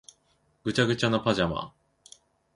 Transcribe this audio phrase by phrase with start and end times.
[0.63, 1.75] ぐちゃぐちゃなパジャマ